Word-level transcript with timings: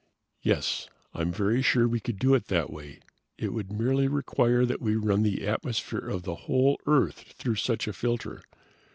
"Yes, 0.41 0.89
I'm 1.13 1.31
very 1.31 1.61
sure 1.61 1.87
we 1.87 1.99
could 1.99 2.17
do 2.17 2.33
it 2.33 2.47
that 2.47 2.71
way. 2.71 3.01
It 3.37 3.49
would 3.53 3.71
merely 3.71 4.07
require 4.07 4.65
that 4.65 4.81
we 4.81 4.95
run 4.95 5.21
the 5.21 5.45
atmosphere 5.47 6.09
of 6.09 6.23
the 6.23 6.33
whole 6.49 6.81
Earth 6.87 7.35
through 7.37 7.57
such 7.57 7.87
a 7.87 7.93
filter. 7.93 8.41